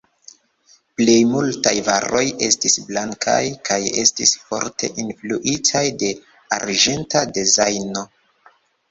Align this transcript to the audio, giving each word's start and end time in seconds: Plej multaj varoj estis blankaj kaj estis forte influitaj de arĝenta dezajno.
Plej 0.99 1.15
multaj 1.31 1.73
varoj 1.89 2.23
estis 2.47 2.77
blankaj 2.87 3.43
kaj 3.69 3.77
estis 4.03 4.33
forte 4.45 4.89
influitaj 5.03 5.83
de 6.05 6.09
arĝenta 6.57 7.23
dezajno. 7.37 8.03